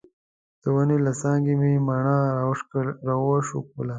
د 0.61 0.63
ونې 0.73 0.97
له 1.05 1.11
څانګې 1.21 1.53
مې 1.61 1.73
مڼه 1.87 2.17
راوشکوله. 3.05 3.89